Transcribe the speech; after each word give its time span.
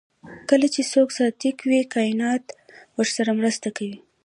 کله 0.49 0.67
چې 0.73 0.81
څوک 0.91 1.09
صادق 1.17 1.57
وي 1.69 1.81
کائنات 1.93 2.43
ورسره 2.99 3.31
مرسته 3.39 3.67
کوي. 3.77 3.97